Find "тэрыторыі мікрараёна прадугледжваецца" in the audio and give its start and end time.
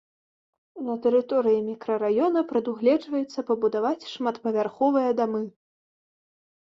1.03-3.39